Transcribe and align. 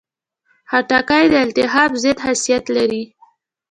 خټکی 0.69 1.25
د 1.31 1.35
التهاب 1.45 1.91
ضد 2.03 2.17
خاصیت 2.25 2.65
لري. 2.75 3.03